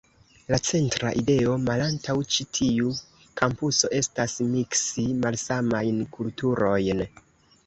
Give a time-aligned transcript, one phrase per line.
[0.51, 2.93] La centra ideo malantaŭ ĉi tiu
[3.43, 7.07] kampuso estas miksi malsamajn kulturojn.